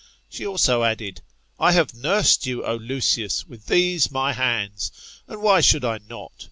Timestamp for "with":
3.45-3.67